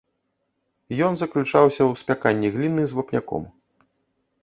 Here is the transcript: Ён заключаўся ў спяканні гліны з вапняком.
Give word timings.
Ён 1.09 1.13
заключаўся 1.21 1.73
ў 1.73 1.91
спяканні 2.01 2.53
гліны 2.59 2.83
з 2.89 3.01
вапняком. 3.01 3.43